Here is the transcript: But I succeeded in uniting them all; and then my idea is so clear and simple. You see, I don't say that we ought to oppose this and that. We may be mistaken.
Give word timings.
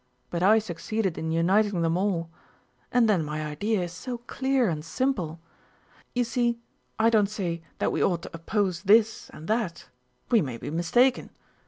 But 0.31 0.41
I 0.41 0.57
succeeded 0.57 1.15
in 1.19 1.31
uniting 1.31 1.83
them 1.83 1.95
all; 1.95 2.31
and 2.91 3.07
then 3.07 3.23
my 3.23 3.45
idea 3.45 3.83
is 3.83 3.91
so 3.91 4.17
clear 4.17 4.67
and 4.67 4.83
simple. 4.83 5.39
You 6.15 6.23
see, 6.23 6.59
I 6.97 7.11
don't 7.11 7.29
say 7.29 7.61
that 7.77 7.91
we 7.91 8.03
ought 8.03 8.23
to 8.23 8.31
oppose 8.33 8.81
this 8.81 9.29
and 9.29 9.47
that. 9.47 9.89
We 10.31 10.41
may 10.41 10.57
be 10.57 10.71
mistaken. 10.71 11.29